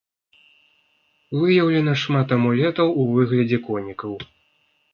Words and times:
Выяўлена 1.41 1.93
шмат 2.05 2.27
амулетаў 2.37 2.87
у 3.03 3.07
выглядзе 3.13 3.63
конікаў. 3.71 4.21